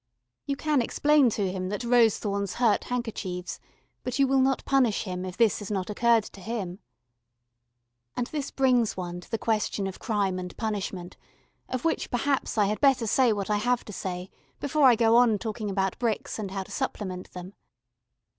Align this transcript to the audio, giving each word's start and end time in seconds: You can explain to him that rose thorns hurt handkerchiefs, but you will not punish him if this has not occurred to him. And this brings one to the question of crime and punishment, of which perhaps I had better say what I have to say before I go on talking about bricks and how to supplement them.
You 0.47 0.55
can 0.55 0.81
explain 0.81 1.29
to 1.29 1.51
him 1.51 1.69
that 1.69 1.83
rose 1.83 2.17
thorns 2.17 2.55
hurt 2.55 2.85
handkerchiefs, 2.85 3.59
but 4.01 4.17
you 4.17 4.25
will 4.25 4.39
not 4.41 4.65
punish 4.65 5.03
him 5.03 5.23
if 5.23 5.37
this 5.37 5.59
has 5.59 5.69
not 5.69 5.91
occurred 5.91 6.23
to 6.23 6.41
him. 6.41 6.79
And 8.17 8.25
this 8.25 8.49
brings 8.49 8.97
one 8.97 9.21
to 9.21 9.29
the 9.29 9.37
question 9.37 9.85
of 9.85 9.99
crime 9.99 10.39
and 10.39 10.57
punishment, 10.57 11.17
of 11.69 11.85
which 11.85 12.09
perhaps 12.09 12.57
I 12.57 12.65
had 12.65 12.81
better 12.81 13.05
say 13.05 13.31
what 13.31 13.51
I 13.51 13.57
have 13.57 13.85
to 13.85 13.93
say 13.93 14.31
before 14.59 14.87
I 14.87 14.95
go 14.95 15.17
on 15.17 15.37
talking 15.37 15.69
about 15.69 15.99
bricks 15.99 16.39
and 16.39 16.49
how 16.49 16.63
to 16.63 16.71
supplement 16.71 17.33
them. 17.33 17.53